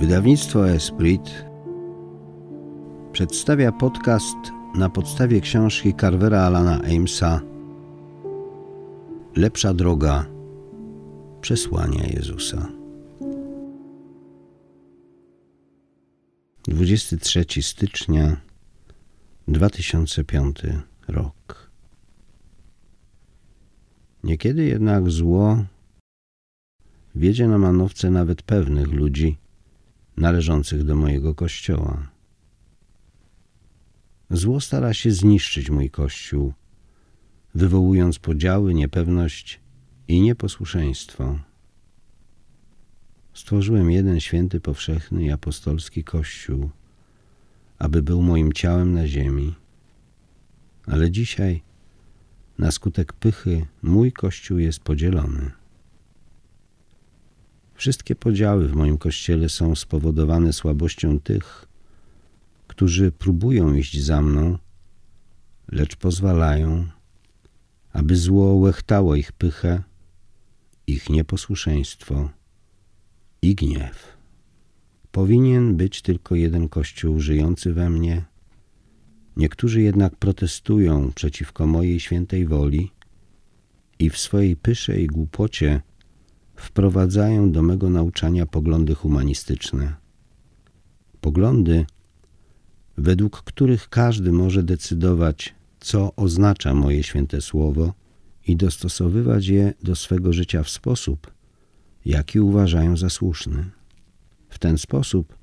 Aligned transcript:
Wydawnictwo 0.00 0.70
Esprit 0.70 1.44
przedstawia 3.12 3.72
podcast 3.72 4.36
na 4.74 4.88
podstawie 4.90 5.40
książki 5.40 5.94
Carvera 5.94 6.40
Alana 6.40 6.80
Amesa 6.80 7.40
Lepsza 9.36 9.74
droga 9.74 10.26
przesłania 11.40 12.06
Jezusa. 12.06 12.68
23 16.68 17.62
stycznia 17.62 18.40
2005 19.48 20.58
rok. 21.08 21.70
Niekiedy 24.24 24.64
jednak 24.64 25.10
zło 25.10 25.64
wiedzie 27.14 27.48
na 27.48 27.58
manowce 27.58 28.10
nawet 28.10 28.42
pewnych 28.42 28.92
ludzi 28.92 29.45
należących 30.16 30.84
do 30.84 30.96
mojego 30.96 31.34
kościoła. 31.34 32.08
Zło 34.30 34.60
stara 34.60 34.94
się 34.94 35.10
zniszczyć 35.10 35.70
mój 35.70 35.90
kościół, 35.90 36.52
wywołując 37.54 38.18
podziały, 38.18 38.74
niepewność 38.74 39.60
i 40.08 40.20
nieposłuszeństwo. 40.20 41.38
Stworzyłem 43.34 43.90
jeden 43.90 44.20
święty, 44.20 44.60
powszechny 44.60 45.24
i 45.24 45.30
apostolski 45.30 46.04
kościół, 46.04 46.70
aby 47.78 48.02
był 48.02 48.22
moim 48.22 48.52
ciałem 48.52 48.92
na 48.92 49.06
ziemi. 49.06 49.54
Ale 50.86 51.10
dzisiaj, 51.10 51.62
na 52.58 52.70
skutek 52.70 53.12
pychy, 53.12 53.66
mój 53.82 54.12
kościół 54.12 54.58
jest 54.58 54.80
podzielony. 54.80 55.50
Wszystkie 57.76 58.14
podziały 58.14 58.68
w 58.68 58.74
moim 58.74 58.98
kościele 58.98 59.48
są 59.48 59.74
spowodowane 59.74 60.52
słabością 60.52 61.20
tych, 61.20 61.68
którzy 62.66 63.12
próbują 63.12 63.74
iść 63.74 64.04
za 64.04 64.22
mną, 64.22 64.58
lecz 65.72 65.96
pozwalają, 65.96 66.86
aby 67.92 68.16
zło 68.16 68.54
łechtało 68.54 69.16
ich 69.16 69.32
pychę, 69.32 69.82
ich 70.86 71.10
nieposłuszeństwo 71.10 72.30
i 73.42 73.54
gniew. 73.54 74.16
Powinien 75.12 75.76
być 75.76 76.02
tylko 76.02 76.34
jeden 76.34 76.68
Kościół 76.68 77.20
żyjący 77.20 77.72
we 77.72 77.90
mnie. 77.90 78.24
Niektórzy 79.36 79.82
jednak 79.82 80.16
protestują 80.16 81.12
przeciwko 81.14 81.66
mojej 81.66 82.00
świętej 82.00 82.46
woli 82.46 82.92
i 83.98 84.10
w 84.10 84.18
swojej 84.18 84.56
pysze 84.56 85.00
i 85.00 85.06
głupocie 85.06 85.82
wprowadzają 86.56 87.52
do 87.52 87.62
mego 87.62 87.90
nauczania 87.90 88.46
poglądy 88.46 88.94
humanistyczne. 88.94 89.94
Poglądy, 91.20 91.86
według 92.98 93.42
których 93.42 93.88
każdy 93.88 94.32
może 94.32 94.62
decydować, 94.62 95.54
co 95.80 96.16
oznacza 96.16 96.74
moje 96.74 97.02
święte 97.02 97.40
słowo 97.40 97.94
i 98.46 98.56
dostosowywać 98.56 99.46
je 99.46 99.74
do 99.82 99.96
swego 99.96 100.32
życia 100.32 100.62
w 100.62 100.70
sposób, 100.70 101.30
jaki 102.04 102.40
uważają 102.40 102.96
za 102.96 103.10
słuszny. 103.10 103.70
W 104.48 104.58
ten 104.58 104.78
sposób 104.78 105.36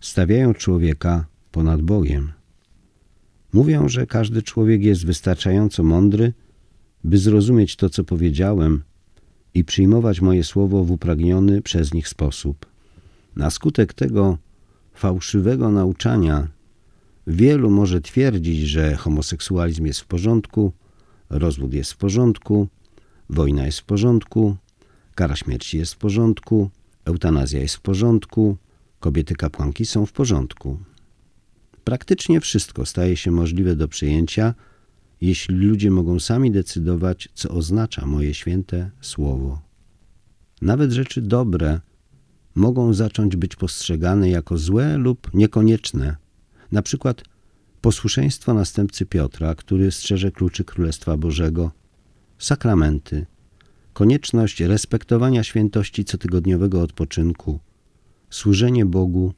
stawiają 0.00 0.54
człowieka 0.54 1.26
ponad 1.50 1.82
Bogiem. 1.82 2.32
Mówią, 3.52 3.88
że 3.88 4.06
każdy 4.06 4.42
człowiek 4.42 4.82
jest 4.82 5.06
wystarczająco 5.06 5.82
mądry, 5.82 6.32
by 7.04 7.18
zrozumieć 7.18 7.76
to, 7.76 7.90
co 7.90 8.04
powiedziałem 8.04 8.82
i 9.54 9.64
przyjmować 9.64 10.20
moje 10.20 10.44
słowo 10.44 10.84
w 10.84 10.90
upragniony 10.90 11.62
przez 11.62 11.94
nich 11.94 12.08
sposób. 12.08 12.66
Na 13.36 13.50
skutek 13.50 13.94
tego 13.94 14.38
fałszywego 14.94 15.70
nauczania 15.70 16.48
wielu 17.26 17.70
może 17.70 18.00
twierdzić, 18.00 18.60
że 18.60 18.96
homoseksualizm 18.96 19.86
jest 19.86 20.00
w 20.00 20.06
porządku, 20.06 20.72
rozwód 21.30 21.74
jest 21.74 21.92
w 21.92 21.96
porządku, 21.96 22.68
wojna 23.30 23.66
jest 23.66 23.78
w 23.78 23.84
porządku, 23.84 24.56
kara 25.14 25.36
śmierci 25.36 25.78
jest 25.78 25.94
w 25.94 25.98
porządku, 25.98 26.70
eutanazja 27.04 27.60
jest 27.60 27.74
w 27.74 27.80
porządku, 27.80 28.56
kobiety 29.00 29.34
kapłanki 29.34 29.86
są 29.86 30.06
w 30.06 30.12
porządku. 30.12 30.78
Praktycznie 31.84 32.40
wszystko 32.40 32.86
staje 32.86 33.16
się 33.16 33.30
możliwe 33.30 33.76
do 33.76 33.88
przyjęcia, 33.88 34.54
jeśli 35.22 35.54
ludzie 35.54 35.90
mogą 35.90 36.20
sami 36.20 36.50
decydować, 36.50 37.28
co 37.34 37.48
oznacza 37.48 38.06
moje 38.06 38.34
święte 38.34 38.90
słowo. 39.00 39.60
Nawet 40.62 40.92
rzeczy 40.92 41.22
dobre 41.22 41.80
mogą 42.54 42.94
zacząć 42.94 43.36
być 43.36 43.56
postrzegane 43.56 44.30
jako 44.30 44.58
złe 44.58 44.98
lub 44.98 45.34
niekonieczne. 45.34 46.16
Na 46.72 46.82
przykład 46.82 47.22
posłuszeństwo 47.80 48.54
następcy 48.54 49.06
Piotra, 49.06 49.54
który 49.54 49.90
strzeże 49.90 50.32
kluczy 50.32 50.64
Królestwa 50.64 51.16
Bożego, 51.16 51.70
sakramenty, 52.38 53.26
konieczność 53.92 54.60
respektowania 54.60 55.42
świętości 55.42 56.04
cotygodniowego 56.04 56.82
odpoczynku, 56.82 57.60
służenie 58.30 58.86
Bogu 58.86 59.34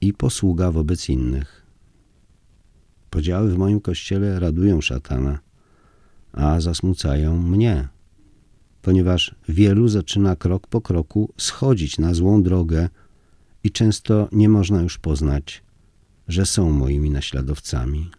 i 0.00 0.12
posługa 0.12 0.70
wobec 0.70 1.08
innych. 1.08 1.65
Podziały 3.16 3.50
w 3.50 3.58
moim 3.58 3.80
kościele 3.80 4.40
radują 4.40 4.80
szatana, 4.80 5.38
a 6.32 6.60
zasmucają 6.60 7.42
mnie, 7.42 7.88
ponieważ 8.82 9.34
wielu 9.48 9.88
zaczyna 9.88 10.36
krok 10.36 10.66
po 10.66 10.80
kroku 10.80 11.32
schodzić 11.36 11.98
na 11.98 12.14
złą 12.14 12.42
drogę 12.42 12.88
i 13.64 13.70
często 13.70 14.28
nie 14.32 14.48
można 14.48 14.82
już 14.82 14.98
poznać, 14.98 15.62
że 16.28 16.46
są 16.46 16.70
moimi 16.70 17.10
naśladowcami. 17.10 18.10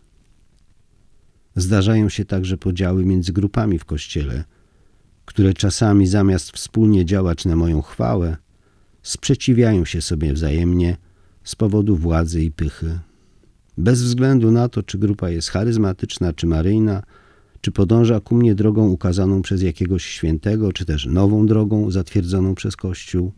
Zdarzają 1.55 2.09
się 2.09 2.25
także 2.25 2.57
podziały 2.57 3.05
między 3.05 3.33
grupami 3.33 3.79
w 3.79 3.85
kościele, 3.85 4.43
które 5.25 5.53
czasami 5.53 6.07
zamiast 6.07 6.51
wspólnie 6.51 7.05
działać 7.05 7.45
na 7.45 7.55
moją 7.55 7.81
chwałę, 7.81 8.37
sprzeciwiają 9.03 9.85
się 9.85 10.01
sobie 10.01 10.33
wzajemnie 10.33 10.97
z 11.43 11.55
powodu 11.55 11.95
władzy 11.95 12.43
i 12.43 12.51
pychy. 12.51 12.99
Bez 13.77 14.01
względu 14.01 14.51
na 14.51 14.69
to, 14.69 14.83
czy 14.83 14.97
grupa 14.97 15.29
jest 15.29 15.49
charyzmatyczna, 15.49 16.33
czy 16.33 16.47
maryjna, 16.47 17.03
czy 17.61 17.71
podąża 17.71 18.19
ku 18.19 18.35
mnie 18.35 18.55
drogą 18.55 18.87
ukazaną 18.87 19.41
przez 19.41 19.61
jakiegoś 19.61 20.05
świętego, 20.05 20.73
czy 20.73 20.85
też 20.85 21.05
nową 21.05 21.45
drogą 21.45 21.91
zatwierdzoną 21.91 22.55
przez 22.55 22.75
Kościół, 22.75 23.31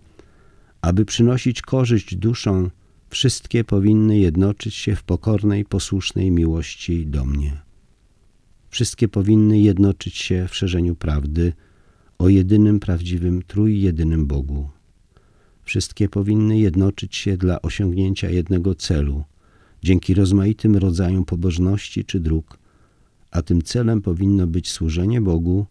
aby 0.81 1.05
przynosić 1.05 1.61
korzyść 1.61 2.15
duszom, 2.15 2.71
wszystkie 3.09 3.63
powinny 3.63 4.19
jednoczyć 4.19 4.75
się 4.75 4.95
w 4.95 5.03
pokornej, 5.03 5.65
posłusznej 5.65 6.31
miłości 6.31 7.07
do 7.07 7.25
mnie. 7.25 7.61
Wszystkie 8.69 9.07
powinny 9.07 9.59
jednoczyć 9.59 10.17
się 10.17 10.47
w 10.47 10.55
szerzeniu 10.55 10.95
prawdy 10.95 11.53
o 12.17 12.29
jedynym 12.29 12.79
prawdziwym, 12.79 13.41
trójjedynym 13.47 14.25
Bogu. 14.27 14.69
Wszystkie 15.63 16.09
powinny 16.09 16.59
jednoczyć 16.59 17.15
się 17.15 17.37
dla 17.37 17.61
osiągnięcia 17.61 18.29
jednego 18.29 18.75
celu– 18.75 19.23
dzięki 19.83 20.13
rozmaitym 20.13 20.75
rodzajom 20.75 21.25
pobożności 21.25 22.05
czy 22.05 22.19
dróg, 22.19 22.59
a 23.31 23.41
tym 23.41 23.61
celem 23.61 24.01
powinno 24.01 24.47
być 24.47 24.71
służenie 24.71 25.21
Bogu 25.21 25.65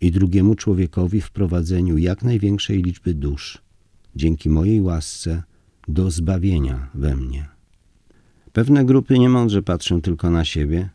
i 0.00 0.10
drugiemu 0.10 0.54
człowiekowi 0.54 1.20
w 1.20 1.30
prowadzeniu 1.30 1.98
jak 1.98 2.22
największej 2.22 2.82
liczby 2.82 3.14
dusz, 3.14 3.62
dzięki 4.16 4.50
mojej 4.50 4.80
łasce, 4.80 5.42
do 5.88 6.10
zbawienia 6.10 6.88
we 6.94 7.16
mnie. 7.16 7.48
Pewne 8.52 8.84
grupy 8.84 9.18
niemądrze 9.18 9.62
patrzą 9.62 10.00
tylko 10.00 10.30
na 10.30 10.44
siebie, 10.44 10.90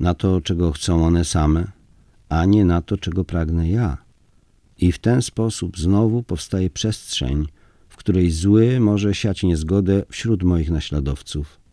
na 0.00 0.14
to, 0.14 0.40
czego 0.40 0.72
chcą 0.72 1.06
one 1.06 1.24
same, 1.24 1.72
a 2.28 2.44
nie 2.44 2.64
na 2.64 2.82
to, 2.82 2.96
czego 2.96 3.24
pragnę 3.24 3.70
ja. 3.70 3.98
I 4.78 4.92
w 4.92 4.98
ten 4.98 5.22
sposób 5.22 5.78
znowu 5.78 6.22
powstaje 6.22 6.70
przestrzeń, 6.70 7.46
w 7.88 7.96
której 7.96 8.30
zły 8.30 8.80
może 8.80 9.14
siać 9.14 9.42
niezgodę 9.42 10.02
wśród 10.08 10.42
moich 10.42 10.70
naśladowców. 10.70 11.63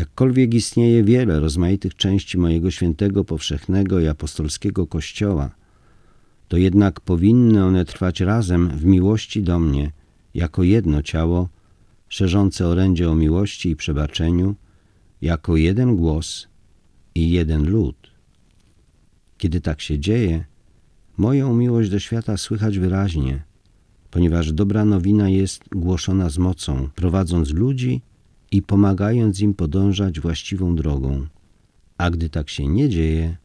Jakkolwiek 0.00 0.54
istnieje 0.54 1.04
wiele 1.04 1.40
rozmaitych 1.40 1.94
części 1.94 2.38
mojego 2.38 2.70
świętego, 2.70 3.24
powszechnego 3.24 4.00
i 4.00 4.06
apostolskiego 4.06 4.86
Kościoła, 4.86 5.50
to 6.48 6.56
jednak 6.56 7.00
powinny 7.00 7.64
one 7.64 7.84
trwać 7.84 8.20
razem 8.20 8.68
w 8.68 8.84
miłości 8.84 9.42
do 9.42 9.58
mnie, 9.58 9.92
jako 10.34 10.62
jedno 10.62 11.02
ciało, 11.02 11.48
szerzące 12.08 12.66
orędzie 12.66 13.10
o 13.10 13.14
miłości 13.14 13.70
i 13.70 13.76
przebaczeniu, 13.76 14.54
jako 15.22 15.56
jeden 15.56 15.96
głos 15.96 16.48
i 17.14 17.30
jeden 17.30 17.70
lud. 17.70 17.96
Kiedy 19.38 19.60
tak 19.60 19.80
się 19.80 19.98
dzieje, 19.98 20.44
moją 21.16 21.54
miłość 21.54 21.90
do 21.90 21.98
świata 21.98 22.36
słychać 22.36 22.78
wyraźnie, 22.78 23.42
ponieważ 24.10 24.52
dobra 24.52 24.84
nowina 24.84 25.28
jest 25.28 25.64
głoszona 25.72 26.30
z 26.30 26.38
mocą, 26.38 26.88
prowadząc 26.94 27.50
ludzi 27.50 28.02
i 28.50 28.62
pomagając 28.62 29.40
im 29.40 29.54
podążać 29.54 30.20
właściwą 30.20 30.76
drogą. 30.76 31.26
A 31.98 32.10
gdy 32.10 32.30
tak 32.30 32.50
się 32.50 32.68
nie 32.68 32.88
dzieje, 32.88 33.36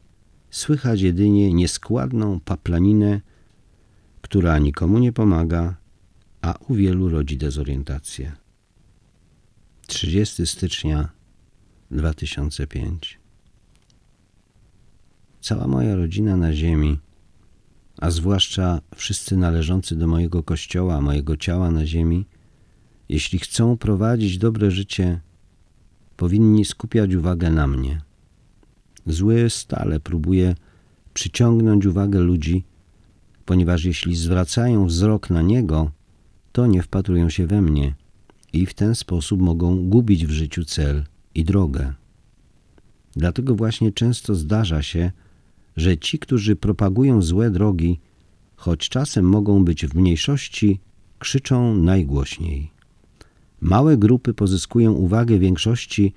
słychać 0.50 1.00
jedynie 1.00 1.54
nieskładną 1.54 2.40
paplaninę, 2.40 3.20
która 4.22 4.58
nikomu 4.58 4.98
nie 4.98 5.12
pomaga, 5.12 5.76
a 6.42 6.54
u 6.68 6.74
wielu 6.74 7.08
rodzi 7.08 7.36
dezorientację. 7.36 8.32
30 9.86 10.46
stycznia 10.46 11.08
2005 11.90 13.18
Cała 15.40 15.66
moja 15.66 15.96
rodzina 15.96 16.36
na 16.36 16.52
ziemi, 16.52 16.98
a 18.00 18.10
zwłaszcza 18.10 18.80
wszyscy 18.94 19.36
należący 19.36 19.96
do 19.96 20.06
mojego 20.06 20.42
kościoła, 20.42 21.00
mojego 21.00 21.36
ciała 21.36 21.70
na 21.70 21.86
ziemi, 21.86 22.26
jeśli 23.08 23.38
chcą 23.38 23.76
prowadzić 23.76 24.38
dobre 24.38 24.70
życie, 24.70 25.20
powinni 26.16 26.64
skupiać 26.64 27.14
uwagę 27.14 27.50
na 27.50 27.66
mnie. 27.66 28.00
Zły 29.06 29.50
stale 29.50 30.00
próbuje 30.00 30.54
przyciągnąć 31.14 31.86
uwagę 31.86 32.20
ludzi, 32.20 32.64
ponieważ 33.44 33.84
jeśli 33.84 34.16
zwracają 34.16 34.86
wzrok 34.86 35.30
na 35.30 35.42
niego, 35.42 35.90
to 36.52 36.66
nie 36.66 36.82
wpatrują 36.82 37.30
się 37.30 37.46
we 37.46 37.62
mnie 37.62 37.94
i 38.52 38.66
w 38.66 38.74
ten 38.74 38.94
sposób 38.94 39.40
mogą 39.40 39.88
gubić 39.88 40.26
w 40.26 40.30
życiu 40.30 40.64
cel 40.64 41.04
i 41.34 41.44
drogę. 41.44 41.92
Dlatego 43.16 43.54
właśnie 43.54 43.92
często 43.92 44.34
zdarza 44.34 44.82
się, 44.82 45.10
że 45.76 45.98
ci, 45.98 46.18
którzy 46.18 46.56
propagują 46.56 47.22
złe 47.22 47.50
drogi, 47.50 48.00
choć 48.56 48.88
czasem 48.88 49.24
mogą 49.24 49.64
być 49.64 49.86
w 49.86 49.94
mniejszości, 49.94 50.80
krzyczą 51.18 51.76
najgłośniej. 51.76 52.75
Małe 53.66 53.96
grupy 53.96 54.34
pozyskują 54.34 54.92
uwagę 54.92 55.38
większości 55.38 56.12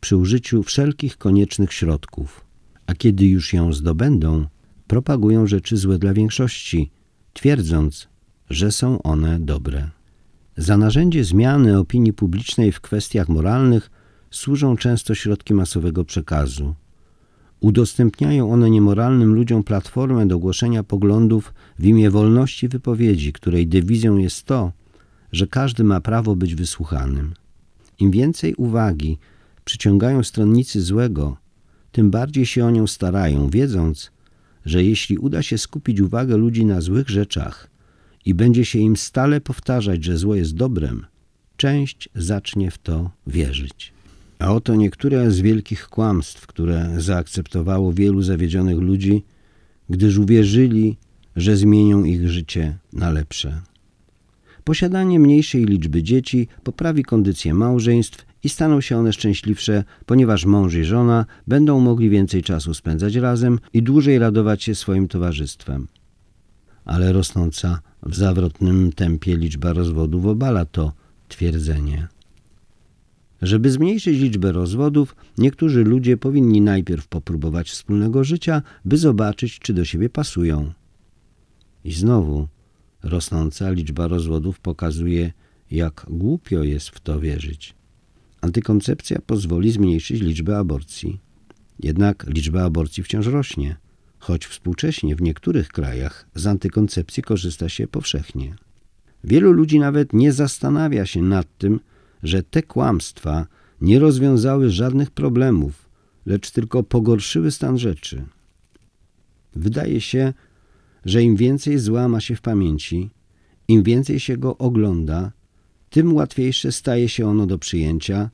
przy 0.00 0.16
użyciu 0.16 0.62
wszelkich 0.62 1.18
koniecznych 1.18 1.72
środków, 1.72 2.44
a 2.86 2.94
kiedy 2.94 3.26
już 3.26 3.52
ją 3.52 3.72
zdobędą, 3.72 4.46
propagują 4.86 5.46
rzeczy 5.46 5.76
złe 5.76 5.98
dla 5.98 6.14
większości, 6.14 6.90
twierdząc, 7.32 8.08
że 8.50 8.72
są 8.72 9.02
one 9.02 9.40
dobre. 9.40 9.90
Za 10.56 10.76
narzędzie 10.76 11.24
zmiany 11.24 11.78
opinii 11.78 12.12
publicznej 12.12 12.72
w 12.72 12.80
kwestiach 12.80 13.28
moralnych 13.28 13.90
służą 14.30 14.76
często 14.76 15.14
środki 15.14 15.54
masowego 15.54 16.04
przekazu. 16.04 16.74
Udostępniają 17.60 18.52
one 18.52 18.70
niemoralnym 18.70 19.34
ludziom 19.34 19.64
platformę 19.64 20.26
do 20.26 20.38
głoszenia 20.38 20.82
poglądów 20.82 21.54
w 21.78 21.84
imię 21.84 22.10
wolności 22.10 22.68
wypowiedzi, 22.68 23.32
której 23.32 23.66
dewizją 23.66 24.16
jest 24.16 24.44
to, 24.44 24.72
że 25.34 25.46
każdy 25.46 25.84
ma 25.84 26.00
prawo 26.00 26.36
być 26.36 26.54
wysłuchanym. 26.54 27.34
Im 27.98 28.10
więcej 28.10 28.54
uwagi 28.54 29.18
przyciągają 29.64 30.22
stronnicy 30.22 30.82
złego, 30.82 31.36
tym 31.92 32.10
bardziej 32.10 32.46
się 32.46 32.66
o 32.66 32.70
nią 32.70 32.86
starają, 32.86 33.50
wiedząc, 33.50 34.10
że 34.66 34.84
jeśli 34.84 35.18
uda 35.18 35.42
się 35.42 35.58
skupić 35.58 36.00
uwagę 36.00 36.36
ludzi 36.36 36.64
na 36.64 36.80
złych 36.80 37.08
rzeczach 37.08 37.70
i 38.24 38.34
będzie 38.34 38.64
się 38.64 38.78
im 38.78 38.96
stale 38.96 39.40
powtarzać, 39.40 40.04
że 40.04 40.16
zło 40.16 40.34
jest 40.34 40.54
dobrem, 40.54 41.06
część 41.56 42.08
zacznie 42.14 42.70
w 42.70 42.78
to 42.78 43.10
wierzyć. 43.26 43.92
A 44.38 44.52
oto 44.52 44.74
niektóre 44.74 45.30
z 45.30 45.40
wielkich 45.40 45.88
kłamstw, 45.88 46.46
które 46.46 46.90
zaakceptowało 46.98 47.92
wielu 47.92 48.22
zawiedzionych 48.22 48.78
ludzi, 48.78 49.24
gdyż 49.90 50.18
uwierzyli, 50.18 50.96
że 51.36 51.56
zmienią 51.56 52.04
ich 52.04 52.28
życie 52.28 52.78
na 52.92 53.10
lepsze. 53.10 53.62
Posiadanie 54.64 55.20
mniejszej 55.20 55.64
liczby 55.64 56.02
dzieci 56.02 56.48
poprawi 56.62 57.02
kondycję 57.02 57.54
małżeństw 57.54 58.26
i 58.44 58.48
staną 58.48 58.80
się 58.80 58.96
one 58.96 59.12
szczęśliwsze, 59.12 59.84
ponieważ 60.06 60.44
mąż 60.44 60.74
i 60.74 60.84
żona 60.84 61.26
będą 61.46 61.80
mogli 61.80 62.10
więcej 62.10 62.42
czasu 62.42 62.74
spędzać 62.74 63.14
razem 63.14 63.58
i 63.72 63.82
dłużej 63.82 64.18
radować 64.18 64.62
się 64.62 64.74
swoim 64.74 65.08
towarzystwem. 65.08 65.88
Ale 66.84 67.12
rosnąca 67.12 67.80
w 68.02 68.14
zawrotnym 68.14 68.92
tempie 68.92 69.36
liczba 69.36 69.72
rozwodów 69.72 70.26
obala 70.26 70.64
to 70.64 70.92
twierdzenie. 71.28 72.08
Żeby 73.42 73.70
zmniejszyć 73.70 74.18
liczbę 74.18 74.52
rozwodów, 74.52 75.16
niektórzy 75.38 75.84
ludzie 75.84 76.16
powinni 76.16 76.60
najpierw 76.60 77.08
popróbować 77.08 77.70
wspólnego 77.70 78.24
życia, 78.24 78.62
by 78.84 78.96
zobaczyć, 78.96 79.58
czy 79.58 79.74
do 79.74 79.84
siebie 79.84 80.08
pasują. 80.08 80.72
I 81.84 81.92
znowu 81.92 82.48
rosnąca 83.04 83.70
liczba 83.70 84.08
rozwodów 84.08 84.60
pokazuje, 84.60 85.32
jak 85.70 86.06
głupio 86.08 86.62
jest 86.62 86.88
w 86.88 87.00
to 87.00 87.20
wierzyć. 87.20 87.74
Antykoncepcja 88.40 89.18
pozwoli 89.26 89.72
zmniejszyć 89.72 90.20
liczbę 90.20 90.58
aborcji. 90.58 91.20
Jednak 91.80 92.26
liczba 92.28 92.64
aborcji 92.64 93.02
wciąż 93.02 93.26
rośnie, 93.26 93.76
choć 94.18 94.46
współcześnie 94.46 95.16
w 95.16 95.22
niektórych 95.22 95.68
krajach 95.68 96.26
z 96.34 96.46
antykoncepcji 96.46 97.22
korzysta 97.22 97.68
się 97.68 97.88
powszechnie. 97.88 98.54
Wielu 99.24 99.52
ludzi 99.52 99.78
nawet 99.78 100.12
nie 100.12 100.32
zastanawia 100.32 101.06
się 101.06 101.22
nad 101.22 101.58
tym, 101.58 101.80
że 102.22 102.42
te 102.42 102.62
kłamstwa 102.62 103.46
nie 103.80 103.98
rozwiązały 103.98 104.70
żadnych 104.70 105.10
problemów, 105.10 105.88
lecz 106.26 106.50
tylko 106.50 106.82
pogorszyły 106.82 107.50
stan 107.50 107.78
rzeczy. 107.78 108.24
Wydaje 109.56 110.00
się, 110.00 110.32
że 111.04 111.22
im 111.22 111.36
więcej 111.36 111.78
zła 111.78 112.08
ma 112.08 112.20
się 112.20 112.36
w 112.36 112.40
pamięci, 112.40 113.10
im 113.68 113.82
więcej 113.82 114.20
się 114.20 114.36
go 114.36 114.58
ogląda, 114.58 115.32
tym 115.90 116.14
łatwiejsze 116.14 116.72
staje 116.72 117.08
się 117.08 117.28
ono 117.28 117.46
do 117.46 117.58
przyjęcia, 117.58 118.30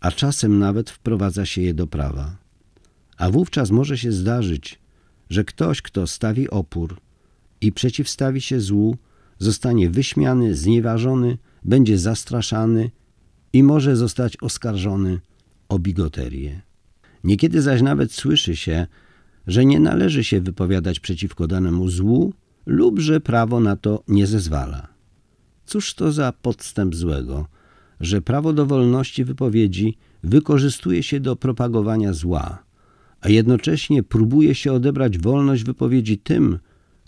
a 0.00 0.10
czasem 0.10 0.58
nawet 0.58 0.90
wprowadza 0.90 1.46
się 1.46 1.62
je 1.62 1.74
do 1.74 1.86
prawa. 1.86 2.36
A 3.16 3.30
wówczas 3.30 3.70
może 3.70 3.98
się 3.98 4.12
zdarzyć, 4.12 4.78
że 5.30 5.44
ktoś, 5.44 5.82
kto 5.82 6.06
stawi 6.06 6.50
opór 6.50 7.00
i 7.60 7.72
przeciwstawi 7.72 8.40
się 8.40 8.60
złu, 8.60 8.96
zostanie 9.38 9.90
wyśmiany, 9.90 10.54
znieważony, 10.54 11.38
będzie 11.64 11.98
zastraszany 11.98 12.90
i 13.52 13.62
może 13.62 13.96
zostać 13.96 14.36
oskarżony 14.40 15.20
o 15.68 15.78
bigoterię. 15.78 16.62
Niekiedy 17.24 17.62
zaś 17.62 17.82
nawet 17.82 18.12
słyszy 18.12 18.56
się, 18.56 18.86
że 19.46 19.64
nie 19.64 19.80
należy 19.80 20.24
się 20.24 20.40
wypowiadać 20.40 21.00
przeciwko 21.00 21.46
danemu 21.46 21.88
złu 21.88 22.32
lub 22.66 22.98
że 22.98 23.20
prawo 23.20 23.60
na 23.60 23.76
to 23.76 24.02
nie 24.08 24.26
zezwala. 24.26 24.88
Cóż 25.66 25.94
to 25.94 26.12
za 26.12 26.32
podstęp 26.32 26.94
złego, 26.94 27.46
że 28.00 28.22
prawo 28.22 28.52
do 28.52 28.66
wolności 28.66 29.24
wypowiedzi 29.24 29.96
wykorzystuje 30.22 31.02
się 31.02 31.20
do 31.20 31.36
propagowania 31.36 32.12
zła, 32.12 32.64
a 33.20 33.28
jednocześnie 33.28 34.02
próbuje 34.02 34.54
się 34.54 34.72
odebrać 34.72 35.18
wolność 35.18 35.64
wypowiedzi 35.64 36.18
tym, 36.18 36.58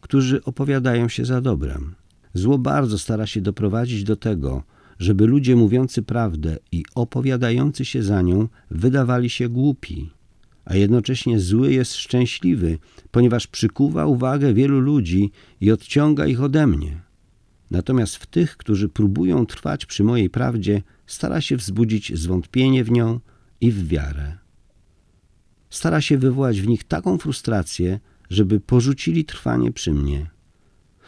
którzy 0.00 0.44
opowiadają 0.44 1.08
się 1.08 1.24
za 1.24 1.40
dobrem. 1.40 1.94
Zło 2.34 2.58
bardzo 2.58 2.98
stara 2.98 3.26
się 3.26 3.40
doprowadzić 3.40 4.04
do 4.04 4.16
tego, 4.16 4.62
żeby 4.98 5.26
ludzie 5.26 5.56
mówiący 5.56 6.02
prawdę 6.02 6.56
i 6.72 6.84
opowiadający 6.94 7.84
się 7.84 8.02
za 8.02 8.22
nią 8.22 8.48
wydawali 8.70 9.30
się 9.30 9.48
głupi, 9.48 10.10
a 10.66 10.76
jednocześnie 10.76 11.40
zły 11.40 11.72
jest 11.72 11.94
szczęśliwy, 11.94 12.78
ponieważ 13.10 13.46
przykuwa 13.46 14.06
uwagę 14.06 14.54
wielu 14.54 14.80
ludzi 14.80 15.30
i 15.60 15.70
odciąga 15.70 16.26
ich 16.26 16.42
ode 16.42 16.66
mnie. 16.66 17.00
Natomiast 17.70 18.16
w 18.16 18.26
tych, 18.26 18.56
którzy 18.56 18.88
próbują 18.88 19.46
trwać 19.46 19.86
przy 19.86 20.04
mojej 20.04 20.30
prawdzie, 20.30 20.82
stara 21.06 21.40
się 21.40 21.56
wzbudzić 21.56 22.18
zwątpienie 22.18 22.84
w 22.84 22.90
nią 22.90 23.20
i 23.60 23.72
w 23.72 23.88
wiarę. 23.88 24.38
Stara 25.70 26.00
się 26.00 26.18
wywołać 26.18 26.60
w 26.60 26.68
nich 26.68 26.84
taką 26.84 27.18
frustrację, 27.18 28.00
żeby 28.30 28.60
porzucili 28.60 29.24
trwanie 29.24 29.72
przy 29.72 29.92
mnie. 29.92 30.30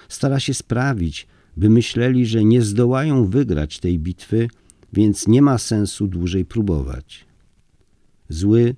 Stara 0.09 0.41
się 0.41 0.55
sprawić, 0.55 1.27
by 1.57 1.71
myśleli, 1.71 2.27
że 2.27 2.45
nie 2.45 2.63
zdołają 2.63 3.27
wygrać 3.27 3.79
tej 3.79 3.99
bitwy, 3.99 4.49
więc 4.93 5.29
nie 5.29 5.43
ma 5.43 5.59
sensu 5.59 6.07
dłużej 6.07 6.45
próbować. 6.45 7.27
Zły, 8.29 8.77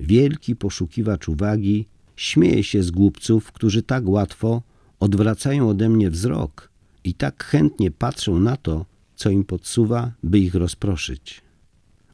wielki 0.00 0.56
poszukiwacz 0.56 1.28
uwagi 1.28 1.86
śmieje 2.16 2.64
się 2.64 2.82
z 2.82 2.90
głupców, 2.90 3.52
którzy 3.52 3.82
tak 3.82 4.08
łatwo 4.08 4.62
odwracają 5.00 5.68
ode 5.68 5.88
mnie 5.88 6.10
wzrok 6.10 6.70
i 7.04 7.14
tak 7.14 7.44
chętnie 7.44 7.90
patrzą 7.90 8.38
na 8.38 8.56
to, 8.56 8.86
co 9.14 9.30
im 9.30 9.44
podsuwa, 9.44 10.12
by 10.22 10.38
ich 10.38 10.54
rozproszyć. 10.54 11.42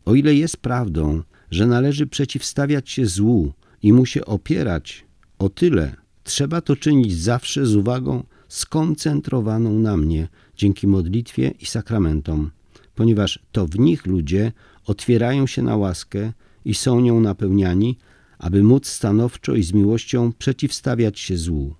O 0.04 0.14
ile 0.14 0.34
jest 0.34 0.56
prawdą, 0.56 1.22
że 1.50 1.66
należy 1.66 2.06
przeciwstawiać 2.06 2.90
się 2.90 3.06
złu 3.06 3.52
i 3.82 3.92
mu 3.92 4.06
się 4.06 4.24
opierać, 4.24 5.04
o 5.38 5.48
tyle 5.48 5.96
trzeba 6.24 6.60
to 6.60 6.76
czynić 6.76 7.18
zawsze 7.18 7.66
z 7.66 7.76
uwagą 7.76 8.24
skoncentrowaną 8.48 9.78
na 9.78 9.96
mnie 9.96 10.28
dzięki 10.56 10.86
modlitwie 10.86 11.54
i 11.60 11.66
sakramentom, 11.66 12.50
ponieważ 12.94 13.38
to 13.52 13.66
w 13.66 13.78
nich 13.78 14.06
ludzie 14.06 14.52
otwierają 14.86 15.46
się 15.46 15.62
na 15.62 15.76
łaskę 15.76 16.32
i 16.64 16.74
są 16.74 17.00
nią 17.00 17.20
napełniani, 17.20 17.98
aby 18.38 18.62
móc 18.62 18.86
stanowczo 18.86 19.54
i 19.54 19.62
z 19.62 19.72
miłością 19.72 20.32
przeciwstawiać 20.38 21.20
się 21.20 21.36
złu. 21.36 21.74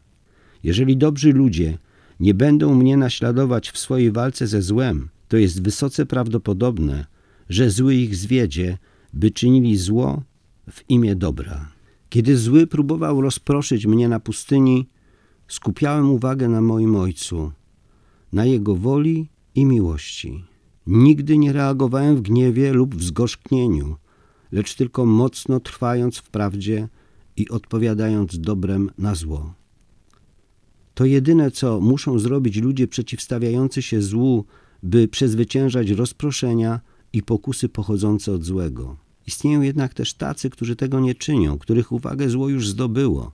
Jeżeli 0.62 0.96
dobrzy 0.96 1.32
ludzie 1.32 1.78
nie 2.20 2.34
będą 2.34 2.74
mnie 2.74 2.96
naśladować 2.96 3.70
w 3.70 3.78
swojej 3.78 4.12
walce 4.12 4.46
ze 4.46 4.62
złem, 4.62 5.08
to 5.28 5.36
jest 5.36 5.62
wysoce 5.62 6.06
prawdopodobne, 6.06 7.06
że 7.48 7.70
zły 7.70 7.94
ich 7.94 8.16
zwiedzie, 8.16 8.78
by 9.12 9.30
czynili 9.30 9.76
zło 9.76 10.22
w 10.70 10.90
imię 10.90 11.16
dobra. 11.16 11.72
Kiedy 12.08 12.36
zły 12.36 12.66
próbował 12.66 13.20
rozproszyć 13.20 13.86
mnie 13.86 14.08
na 14.08 14.20
pustyni, 14.20 14.88
skupiałem 15.48 16.10
uwagę 16.10 16.48
na 16.48 16.60
moim 16.60 16.96
ojcu. 16.96 17.52
na 18.32 18.44
Jego 18.44 18.76
woli 18.76 19.28
i 19.54 19.64
miłości. 19.64 20.44
Nigdy 20.86 21.38
nie 21.38 21.52
reagowałem 21.52 22.16
w 22.16 22.22
gniewie 22.22 22.72
lub 22.72 22.94
w 22.94 23.02
zgorzknieniu, 23.02 23.96
lecz 24.52 24.74
tylko 24.74 25.06
mocno 25.06 25.60
trwając 25.60 26.18
w 26.18 26.30
prawdzie 26.30 26.88
i 27.36 27.48
odpowiadając 27.48 28.38
dobrem 28.38 28.90
na 28.98 29.14
zło. 29.14 29.54
To 30.94 31.04
jedyne, 31.04 31.50
co 31.50 31.80
muszą 31.80 32.18
zrobić 32.18 32.56
ludzie 32.56 32.88
przeciwstawiający 32.88 33.82
się 33.82 34.02
złu, 34.02 34.44
by 34.82 35.08
przezwyciężać 35.08 35.90
rozproszenia 35.90 36.80
i 37.12 37.22
pokusy 37.22 37.68
pochodzące 37.68 38.32
od 38.32 38.44
złego. 38.44 38.96
Istnieją 39.26 39.60
jednak 39.60 39.94
też 39.94 40.14
tacy, 40.14 40.50
którzy 40.50 40.76
tego 40.76 41.00
nie 41.00 41.14
czynią, 41.14 41.58
których 41.58 41.92
uwagę 41.92 42.28
zło 42.28 42.48
już 42.48 42.68
zdobyło 42.68 43.32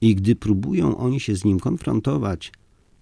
i 0.00 0.14
gdy 0.14 0.36
próbują 0.36 0.96
oni 0.96 1.20
się 1.20 1.36
z 1.36 1.44
nim 1.44 1.60
konfrontować, 1.60 2.52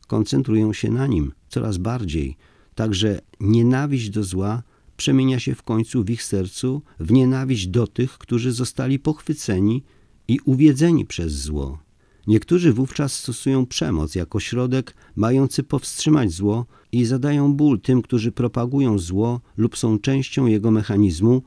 koncentrują 0.06 0.72
się 0.72 0.90
na 0.90 1.06
nim 1.06 1.32
coraz 1.48 1.78
bardziej, 1.78 2.36
także 2.74 3.20
nienawiść 3.40 4.10
do 4.10 4.22
zła 4.22 4.62
przemienia 4.96 5.40
się 5.40 5.54
w 5.54 5.62
końcu 5.62 6.04
w 6.04 6.10
ich 6.10 6.22
sercu 6.22 6.82
w 7.00 7.12
nienawiść 7.12 7.66
do 7.66 7.86
tych, 7.86 8.18
którzy 8.18 8.52
zostali 8.52 8.98
pochwyceni 8.98 9.82
i 10.28 10.38
uwiedzeni 10.44 11.04
przez 11.06 11.32
zło. 11.32 11.78
Niektórzy 12.26 12.72
wówczas 12.72 13.12
stosują 13.12 13.66
przemoc 13.66 14.14
jako 14.14 14.40
środek 14.40 14.94
mający 15.16 15.62
powstrzymać 15.62 16.32
zło 16.32 16.66
i 16.92 17.04
zadają 17.04 17.54
ból 17.54 17.80
tym, 17.80 18.02
którzy 18.02 18.32
propagują 18.32 18.98
zło 18.98 19.40
lub 19.56 19.78
są 19.78 19.98
częścią 19.98 20.46
jego 20.46 20.70
mechanizmu, 20.70 21.42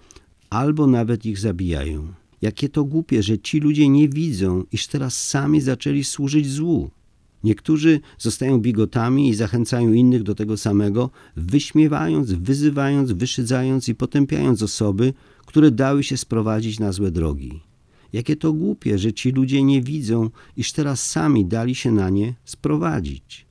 albo 0.49 0.87
nawet 0.87 1.25
ich 1.25 1.39
zabijają. 1.39 2.13
Jakie 2.41 2.69
to 2.69 2.83
głupie, 2.83 3.23
że 3.23 3.39
ci 3.39 3.59
ludzie 3.59 3.89
nie 3.89 4.09
widzą, 4.09 4.63
iż 4.71 4.87
teraz 4.87 5.23
sami 5.23 5.61
zaczęli 5.61 6.03
służyć 6.03 6.49
złu. 6.49 6.89
Niektórzy 7.43 7.99
zostają 8.17 8.59
bigotami 8.59 9.29
i 9.29 9.35
zachęcają 9.35 9.93
innych 9.93 10.23
do 10.23 10.35
tego 10.35 10.57
samego, 10.57 11.09
wyśmiewając, 11.35 12.31
wyzywając, 12.31 13.11
wyszydzając 13.11 13.89
i 13.89 13.95
potępiając 13.95 14.61
osoby, 14.61 15.13
które 15.45 15.71
dały 15.71 16.03
się 16.03 16.17
sprowadzić 16.17 16.79
na 16.79 16.91
złe 16.91 17.11
drogi. 17.11 17.61
Jakie 18.13 18.35
to 18.35 18.53
głupie, 18.53 18.97
że 18.97 19.13
ci 19.13 19.31
ludzie 19.31 19.63
nie 19.63 19.81
widzą, 19.81 20.29
iż 20.57 20.71
teraz 20.73 21.09
sami 21.09 21.45
dali 21.45 21.75
się 21.75 21.91
na 21.91 22.09
nie 22.09 22.35
sprowadzić. 22.45 23.45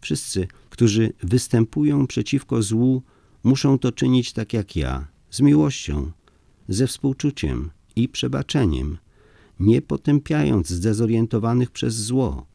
Wszyscy, 0.00 0.48
którzy 0.70 1.12
występują 1.22 2.06
przeciwko 2.06 2.62
złu, 2.62 3.02
muszą 3.44 3.78
to 3.78 3.92
czynić 3.92 4.32
tak 4.32 4.52
jak 4.52 4.76
ja, 4.76 5.08
z 5.30 5.40
miłością, 5.40 6.10
ze 6.68 6.86
współczuciem 6.86 7.70
i 7.96 8.08
przebaczeniem, 8.08 8.98
nie 9.60 9.82
potępiając 9.82 10.68
zdezorientowanych 10.68 11.70
przez 11.70 11.94
zło, 11.94 12.46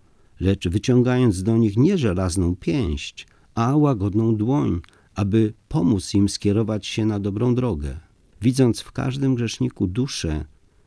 lecz 0.42 0.68
wyciągając 0.68 1.44
do 1.44 1.58
nich 1.58 1.78
nie 1.78 1.98
żelazną 1.98 2.56
pięść, 2.56 3.28
a 3.56 3.76
łagodną 3.76 4.36
dłoń, 4.36 4.82
aby 5.16 5.54
pomóc 5.68 6.14
im 6.14 6.30
skierować 6.30 6.88
się 6.88 7.06
na 7.06 7.20
dobrą 7.20 7.56
drogę. 7.56 8.00
Widząc 8.42 8.82
w 8.82 8.92
każdym 8.92 9.36
grzeszniku 9.36 9.88
duszę, 9.88 10.46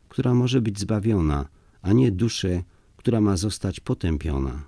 która 0.08 0.34
może 0.34 0.60
być 0.60 0.80
zbawiona, 0.80 1.48
a 1.82 1.92
nie 1.92 2.10
duszę, 2.10 2.62
która 2.96 3.20
ma 3.20 3.36
zostać 3.36 3.80
potępiona. 3.80 4.64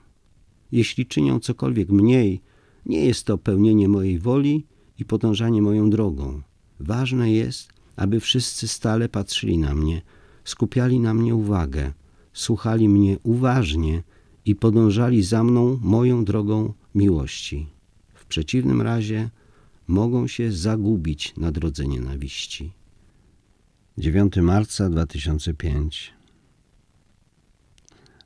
Jeśli 0.72 1.06
czynią 1.06 1.40
cokolwiek 1.40 1.90
mniej, 1.90 2.40
nie 2.86 3.04
jest 3.04 3.24
to 3.24 3.38
pełnienie 3.38 3.88
mojej 3.88 4.18
woli 4.18 4.66
i 4.98 5.04
podążanie 5.04 5.62
moją 5.62 5.90
drogą. 5.90 6.42
Ważne 6.80 7.32
jest, 7.32 7.72
aby 7.96 8.20
wszyscy 8.20 8.68
stale 8.68 9.08
patrzyli 9.08 9.58
na 9.58 9.74
mnie, 9.74 10.02
skupiali 10.44 11.00
na 11.00 11.14
mnie 11.14 11.34
uwagę, 11.34 11.92
słuchali 12.32 12.88
mnie 12.88 13.18
uważnie 13.22 14.02
i 14.46 14.54
podążali 14.54 15.22
za 15.22 15.44
mną 15.44 15.78
moją 15.82 16.24
drogą 16.24 16.72
miłości. 16.94 17.66
W 18.14 18.26
przeciwnym 18.26 18.82
razie 18.82 19.30
mogą 19.86 20.26
się 20.26 20.52
zagubić 20.52 21.34
na 21.36 21.52
drodze 21.52 21.86
nienawiści. 21.86 22.72
9 23.98 24.36
marca 24.36 24.90
2005 24.90 26.14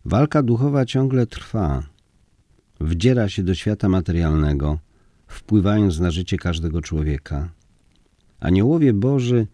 Walka 0.05 0.43
duchowa 0.43 0.85
ciągle 0.85 1.27
trwa. 1.27 1.83
Wdziera 2.81 3.29
się 3.29 3.43
do 3.43 3.55
świata 3.55 3.89
materialnego, 3.89 4.79
wpływając 5.27 5.99
na 5.99 6.11
życie 6.11 6.37
każdego 6.37 6.83
człowieka. 6.83 7.53
Aniołowie 8.41 8.93
Boży, 8.93 9.47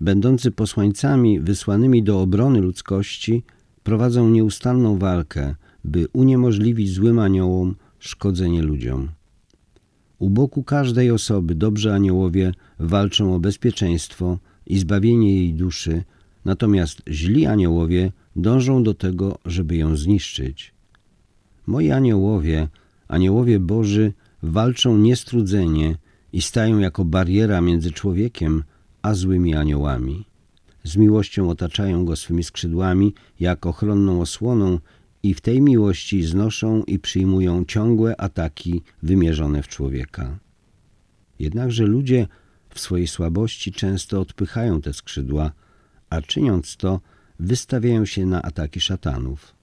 będący 0.00 0.50
posłańcami 0.50 1.40
wysłanymi 1.40 2.02
do 2.02 2.20
obrony 2.20 2.60
ludzkości, 2.60 3.44
prowadzą 3.82 4.28
nieustanną 4.28 4.98
walkę, 4.98 5.54
by 5.84 6.06
uniemożliwić 6.12 6.92
złym 6.92 7.18
aniołom 7.18 7.74
szkodzenie 7.98 8.62
ludziom. 8.62 9.08
U 10.18 10.30
boku 10.30 10.62
każdej 10.62 11.10
osoby 11.10 11.54
dobrzy 11.54 11.92
aniołowie 11.92 12.52
walczą 12.78 13.34
o 13.34 13.40
bezpieczeństwo 13.40 14.38
i 14.66 14.78
zbawienie 14.78 15.34
jej 15.34 15.54
duszy, 15.54 16.04
natomiast 16.44 17.02
źli 17.08 17.46
aniołowie 17.46 18.12
dążą 18.36 18.82
do 18.82 18.94
tego, 18.94 19.38
żeby 19.44 19.76
ją 19.76 19.96
zniszczyć. 19.96 20.74
Moi 21.66 21.90
aniołowie, 21.90 22.68
aniołowie 23.08 23.60
Boży, 23.60 24.12
walczą 24.42 24.98
niestrudzenie 24.98 25.96
i 26.32 26.42
stają 26.42 26.78
jako 26.78 27.04
bariera 27.04 27.60
między 27.60 27.90
człowiekiem 27.90 28.62
a 29.02 29.14
złymi 29.14 29.54
aniołami. 29.54 30.24
Z 30.84 30.96
miłością 30.96 31.50
otaczają 31.50 32.04
go 32.04 32.16
swymi 32.16 32.44
skrzydłami, 32.44 33.14
jak 33.40 33.66
ochronną 33.66 34.20
osłoną 34.20 34.78
i 35.24 35.34
w 35.34 35.40
tej 35.40 35.60
miłości 35.60 36.22
znoszą 36.22 36.82
i 36.82 36.98
przyjmują 36.98 37.64
ciągłe 37.64 38.20
ataki 38.20 38.82
wymierzone 39.02 39.62
w 39.62 39.68
człowieka. 39.68 40.38
Jednakże 41.38 41.86
ludzie 41.86 42.26
w 42.70 42.80
swojej 42.80 43.06
słabości 43.06 43.72
często 43.72 44.20
odpychają 44.20 44.80
te 44.80 44.92
skrzydła, 44.92 45.52
a 46.10 46.22
czyniąc 46.22 46.76
to, 46.76 47.00
wystawiają 47.40 48.04
się 48.04 48.26
na 48.26 48.42
ataki 48.42 48.80
szatanów. 48.80 49.54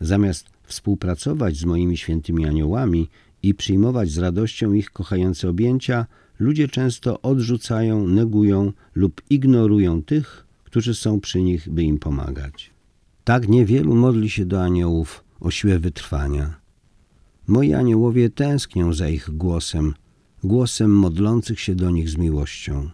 Zamiast 0.00 0.46
współpracować 0.62 1.56
z 1.56 1.64
moimi 1.64 1.96
świętymi 1.96 2.46
aniołami 2.46 3.08
i 3.42 3.54
przyjmować 3.54 4.10
z 4.10 4.18
radością 4.18 4.72
ich 4.72 4.90
kochające 4.90 5.48
objęcia, 5.48 6.06
ludzie 6.38 6.68
często 6.68 7.22
odrzucają, 7.22 8.08
negują 8.08 8.72
lub 8.94 9.22
ignorują 9.30 10.02
tych, 10.02 10.46
którzy 10.64 10.94
są 10.94 11.20
przy 11.20 11.42
nich, 11.42 11.68
by 11.68 11.82
im 11.82 11.98
pomagać. 11.98 12.72
Tak 13.24 13.48
niewielu 13.48 13.94
modli 13.94 14.30
się 14.30 14.46
do 14.46 14.62
aniołów 14.62 15.24
o 15.40 15.50
siłę 15.50 15.78
wytrwania. 15.78 16.54
Moi 17.46 17.74
aniołowie 17.74 18.30
tęsknią 18.30 18.92
za 18.92 19.08
ich 19.08 19.30
głosem, 19.30 19.94
głosem 20.44 20.90
modlących 20.90 21.60
się 21.60 21.74
do 21.74 21.90
nich 21.90 22.10
z 22.10 22.16
miłością. 22.16 22.90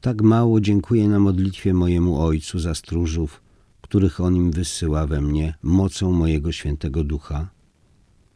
Tak 0.00 0.22
mało 0.22 0.60
dziękuję 0.60 1.08
na 1.08 1.18
modlitwie 1.18 1.74
mojemu 1.74 2.20
Ojcu 2.20 2.58
za 2.58 2.74
stróżów, 2.74 3.42
których 3.80 4.20
On 4.20 4.36
im 4.36 4.50
wysyła 4.50 5.06
we 5.06 5.20
mnie 5.20 5.54
mocą 5.62 6.12
mojego 6.12 6.52
świętego 6.52 7.04
ducha. 7.04 7.48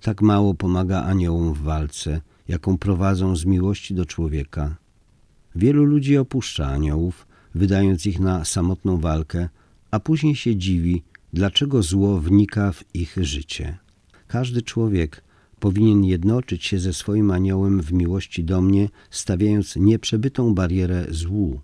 Tak 0.01 0.23
mało 0.23 0.55
pomaga 0.55 1.03
aniołom 1.03 1.55
w 1.55 1.63
walce, 1.63 2.21
jaką 2.49 2.79
prowadzą 2.79 3.37
z 3.37 3.45
miłości 3.45 3.95
do 3.95 4.07
człowieka. 4.07 4.77
Wielu 5.55 5.85
ludzi 5.85 6.17
opuszcza 6.17 6.67
aniołów, 6.67 7.27
wydając 7.55 8.07
ich 8.07 8.21
na 8.21 8.45
samotną 8.45 9.01
walkę, 9.01 9.49
a 9.91 10.01
później 10.01 10.35
się 10.35 10.57
dziwi, 10.57 11.03
dlaczego 11.33 11.83
zło 11.83 12.21
wnika 12.21 12.73
w 12.73 12.85
ich 12.95 13.17
życie. 13.21 13.79
Każdy 14.27 14.63
człowiek 14.63 15.25
powinien 15.61 16.05
jednoczyć 16.05 16.65
się 16.65 16.79
ze 16.79 16.93
swoim 16.93 17.31
aniołem 17.31 17.83
w 17.83 17.93
miłości 17.93 18.45
do 18.45 18.63
mnie, 18.63 18.89
stawiając 19.11 19.77
nieprzebytą 19.77 20.55
barierę 20.55 21.07
złu. 21.11 21.61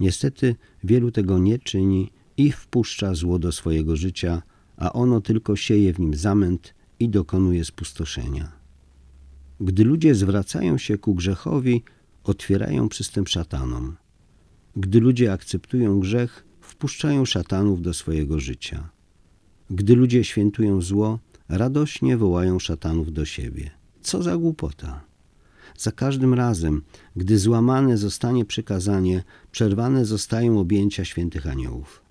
Niestety 0.00 0.56
wielu 0.84 1.10
tego 1.10 1.38
nie 1.38 1.58
czyni 1.58 2.10
i 2.36 2.52
wpuszcza 2.52 3.14
zło 3.14 3.38
do 3.38 3.52
swojego 3.52 3.96
życia, 3.96 4.42
a 4.76 4.92
ono 4.92 5.20
tylko 5.20 5.56
sieje 5.56 5.92
w 5.92 5.98
nim 5.98 6.14
zamęt 6.14 6.74
i 7.00 7.08
dokonuje 7.08 7.64
spustoszenia. 7.64 8.52
Gdy 9.60 9.84
ludzie 9.84 10.14
zwracają 10.14 10.78
się 10.78 10.98
ku 10.98 11.14
grzechowi, 11.14 11.82
otwierają 12.24 12.88
przystęp 12.88 13.28
szatanom. 13.28 13.96
Gdy 14.76 15.00
ludzie 15.00 15.32
akceptują 15.32 16.00
grzech, 16.00 16.46
wpuszczają 16.66 17.24
szatanów 17.24 17.82
do 17.82 17.94
swojego 17.94 18.40
życia. 18.40 18.90
Gdy 19.70 19.94
ludzie 19.94 20.24
świętują 20.24 20.82
zło, 20.82 21.18
radośnie 21.48 22.16
wołają 22.16 22.58
szatanów 22.58 23.12
do 23.12 23.24
siebie. 23.24 23.70
Co 24.02 24.22
za 24.22 24.36
głupota! 24.36 25.04
Za 25.78 25.92
każdym 25.92 26.34
razem, 26.34 26.82
gdy 27.16 27.38
złamane 27.38 27.96
zostanie 27.96 28.44
przykazanie, 28.44 29.24
przerwane 29.52 30.04
zostają 30.04 30.60
objęcia 30.60 31.04
świętych 31.04 31.46
aniołów. 31.46 32.02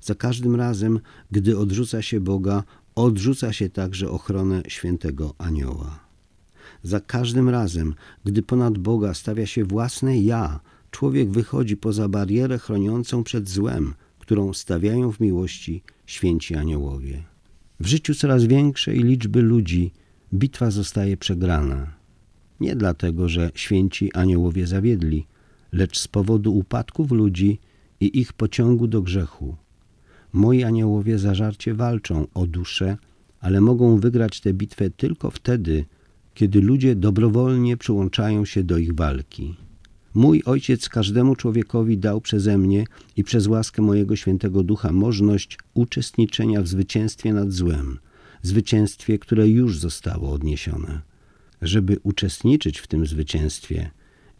Za 0.00 0.14
każdym 0.14 0.56
razem, 0.56 1.00
gdy 1.30 1.58
odrzuca 1.58 2.02
się 2.02 2.20
Boga, 2.20 2.64
odrzuca 2.94 3.52
się 3.52 3.70
także 3.70 4.10
ochronę 4.10 4.62
świętego 4.68 5.34
anioła. 5.38 6.00
Za 6.82 7.00
każdym 7.00 7.48
razem, 7.48 7.94
gdy 8.24 8.42
ponad 8.42 8.78
Boga 8.78 9.14
stawia 9.14 9.46
się 9.46 9.64
własne 9.64 10.18
ja, 10.18 10.60
człowiek 10.90 11.30
wychodzi 11.30 11.76
poza 11.76 12.08
barierę 12.08 12.58
chroniącą 12.58 13.24
przed 13.24 13.48
złem, 13.48 13.94
którą 14.18 14.52
stawiają 14.52 15.12
w 15.12 15.20
miłości 15.20 15.82
święci 16.06 16.54
aniołowie. 16.54 17.22
W 17.80 17.86
życiu 17.86 18.14
coraz 18.14 18.44
większej 18.44 18.98
liczby 18.98 19.42
ludzi 19.42 19.90
bitwa 20.34 20.70
zostaje 20.70 21.16
przegrana. 21.16 21.94
Nie 22.60 22.76
dlatego, 22.76 23.28
że 23.28 23.50
święci 23.54 24.12
aniołowie 24.12 24.66
zawiedli, 24.66 25.26
lecz 25.72 25.98
z 25.98 26.08
powodu 26.08 26.56
upadków 26.56 27.10
ludzi 27.12 27.58
i 28.00 28.20
ich 28.20 28.32
pociągu 28.32 28.86
do 28.86 29.02
grzechu. 29.02 29.56
Moi 30.32 30.64
aniołowie 30.64 31.18
zażarcie 31.18 31.74
walczą 31.74 32.26
o 32.34 32.46
duszę, 32.46 32.96
ale 33.40 33.60
mogą 33.60 33.96
wygrać 33.96 34.40
tę 34.40 34.54
bitwę 34.54 34.90
tylko 34.90 35.30
wtedy, 35.30 35.84
kiedy 36.34 36.60
ludzie 36.60 36.94
dobrowolnie 36.94 37.76
przyłączają 37.76 38.44
się 38.44 38.64
do 38.64 38.78
ich 38.78 38.94
walki. 38.94 39.54
Mój 40.14 40.42
Ojciec 40.44 40.88
każdemu 40.88 41.36
człowiekowi 41.36 41.98
dał 41.98 42.20
przeze 42.20 42.58
mnie 42.58 42.84
i 43.16 43.24
przez 43.24 43.46
łaskę 43.46 43.82
mojego 43.82 44.16
świętego 44.16 44.62
ducha 44.62 44.92
możliwość 44.92 45.58
uczestniczenia 45.74 46.62
w 46.62 46.68
zwycięstwie 46.68 47.32
nad 47.32 47.52
złem, 47.52 47.98
zwycięstwie, 48.42 49.18
które 49.18 49.48
już 49.48 49.78
zostało 49.78 50.32
odniesione. 50.32 51.00
Żeby 51.62 51.98
uczestniczyć 52.02 52.78
w 52.78 52.86
tym 52.86 53.06
zwycięstwie 53.06 53.90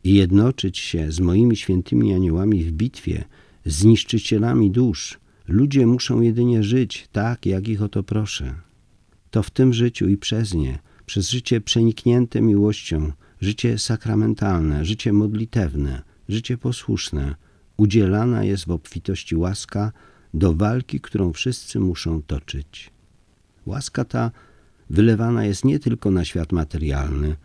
i 0.04 0.14
jednoczyć 0.14 0.78
się 0.78 1.12
z 1.12 1.20
moimi 1.20 1.56
świętymi 1.56 2.14
aniołami 2.14 2.64
w 2.64 2.72
bitwie 2.72 3.24
z 3.66 3.84
niszczycielami 3.84 4.70
dusz, 4.70 5.18
ludzie 5.48 5.86
muszą 5.86 6.20
jedynie 6.20 6.62
żyć 6.62 7.08
tak, 7.12 7.46
jak 7.46 7.68
ich 7.68 7.82
o 7.82 7.88
to 7.88 8.02
proszę. 8.02 8.54
To 9.30 9.42
w 9.42 9.50
tym 9.50 9.72
życiu 9.72 10.08
i 10.08 10.16
przez 10.16 10.54
nie, 10.54 10.78
przez 11.06 11.30
życie 11.30 11.60
przeniknięte 11.60 12.40
miłością, 12.40 13.12
życie 13.40 13.78
sakramentalne, 13.78 14.84
życie 14.84 15.12
modlitewne, 15.12 16.02
życie 16.28 16.58
posłuszne, 16.58 17.34
udzielana 17.76 18.44
jest 18.44 18.66
w 18.66 18.70
obfitości 18.70 19.36
łaska 19.36 19.92
do 20.34 20.54
walki, 20.54 21.00
którą 21.00 21.32
wszyscy 21.32 21.80
muszą 21.80 22.22
toczyć. 22.22 22.90
Łaska 23.66 24.04
ta 24.04 24.30
wylewana 24.90 25.44
jest 25.44 25.64
nie 25.64 25.78
tylko 25.78 26.10
na 26.10 26.24
świat 26.24 26.52
materialny, 26.52 27.36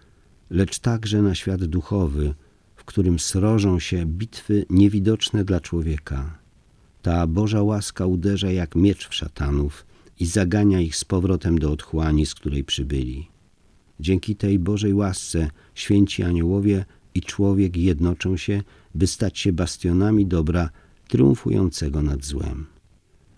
lecz 0.50 0.80
także 0.80 1.22
na 1.22 1.36
świat 1.36 1.66
duchowy, 1.66 2.34
w 2.76 2.84
którym 2.86 3.20
srożą 3.20 3.80
się 3.80 4.06
bitwy 4.06 4.66
niewidoczne 4.70 5.46
dla 5.46 5.60
człowieka. 5.60 6.38
Ta 7.02 7.28
Boża 7.28 7.62
łaska 7.62 8.06
uderza 8.06 8.52
jak 8.52 8.76
miecz 8.76 9.08
w 9.08 9.16
szatanów 9.16 9.86
i 10.20 10.26
zagania 10.26 10.80
ich 10.80 10.96
z 10.96 11.06
powrotem 11.06 11.60
do 11.60 11.72
otchłani, 11.72 12.26
z 12.26 12.36
której 12.36 12.64
przybyli. 12.64 13.35
Dzięki 14.00 14.36
tej 14.36 14.60
Bożej 14.60 14.94
łasce 14.94 15.50
święci 15.76 16.24
aniołowie 16.24 16.86
i 17.16 17.22
człowiek 17.22 17.78
jednoczą 17.78 18.38
się, 18.38 18.64
by 18.96 19.08
stać 19.08 19.40
się 19.40 19.54
bastionami 19.54 20.26
dobra 20.26 20.70
triumfującego 21.08 22.02
nad 22.02 22.26
złem. 22.26 22.66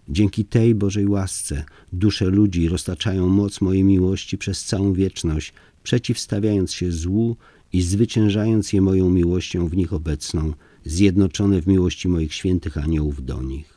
Dzięki 0.09 0.45
tej 0.45 0.75
Bożej 0.75 1.07
łasce 1.07 1.63
dusze 1.93 2.25
ludzi 2.25 2.69
roztaczają 2.69 3.29
moc 3.29 3.61
mojej 3.61 3.83
miłości 3.83 4.37
przez 4.37 4.65
całą 4.65 4.93
wieczność, 4.93 5.53
przeciwstawiając 5.83 6.73
się 6.73 6.91
złu 6.91 7.35
i 7.73 7.81
zwyciężając 7.81 8.73
je 8.73 8.81
moją 8.81 9.09
miłością 9.09 9.67
w 9.67 9.77
nich 9.77 9.93
obecną, 9.93 10.53
zjednoczone 10.85 11.61
w 11.61 11.67
miłości 11.67 12.07
moich 12.07 12.33
świętych 12.33 12.77
aniołów 12.77 13.25
do 13.25 13.43
nich. 13.43 13.73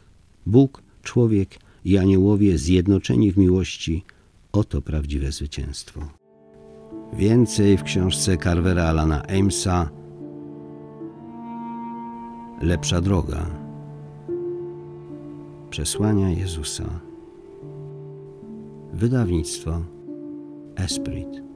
Bóg, 0.46 0.82
człowiek 1.02 1.58
i 1.84 1.98
aniołowie 1.98 2.58
zjednoczeni 2.58 3.32
w 3.32 3.38
miłości, 3.38 4.04
oto 4.52 4.82
prawdziwe 4.82 5.32
zwycięstwo. 5.32 6.19
Więcej 7.12 7.76
w 7.76 7.82
książce 7.82 8.36
Carvera 8.36 8.84
Alana 8.84 9.22
Amesa. 9.40 9.90
Lepsza 12.62 13.00
droga. 13.00 13.46
Przesłania 15.70 16.28
Jezusa. 16.30 16.84
Wydawnictwo 18.92 19.80
Esprit 20.76 21.49